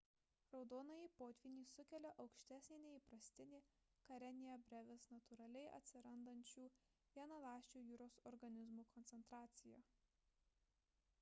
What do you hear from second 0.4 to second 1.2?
raudonąjį